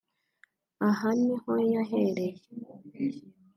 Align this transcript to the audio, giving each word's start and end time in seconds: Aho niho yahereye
Aho 0.89 1.07
niho 1.21 1.51
yahereye 1.73 2.41